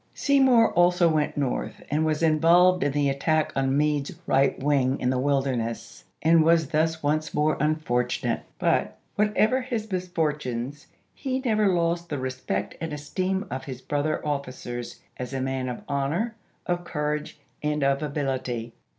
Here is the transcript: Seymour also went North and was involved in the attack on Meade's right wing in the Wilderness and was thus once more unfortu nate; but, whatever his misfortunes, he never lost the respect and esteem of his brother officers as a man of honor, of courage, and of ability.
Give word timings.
Seymour 0.15 0.73
also 0.73 1.07
went 1.07 1.37
North 1.37 1.83
and 1.91 2.03
was 2.03 2.23
involved 2.23 2.81
in 2.81 2.91
the 2.91 3.07
attack 3.07 3.53
on 3.55 3.77
Meade's 3.77 4.13
right 4.25 4.57
wing 4.57 4.99
in 4.99 5.11
the 5.11 5.19
Wilderness 5.19 6.05
and 6.23 6.43
was 6.43 6.69
thus 6.69 7.03
once 7.03 7.35
more 7.35 7.55
unfortu 7.59 8.23
nate; 8.23 8.39
but, 8.57 8.97
whatever 9.13 9.61
his 9.61 9.91
misfortunes, 9.91 10.87
he 11.13 11.39
never 11.41 11.67
lost 11.67 12.09
the 12.09 12.17
respect 12.17 12.75
and 12.81 12.91
esteem 12.91 13.45
of 13.51 13.65
his 13.65 13.79
brother 13.79 14.25
officers 14.25 15.01
as 15.17 15.33
a 15.35 15.39
man 15.39 15.69
of 15.69 15.83
honor, 15.87 16.33
of 16.65 16.83
courage, 16.83 17.37
and 17.61 17.83
of 17.83 18.01
ability. 18.01 18.73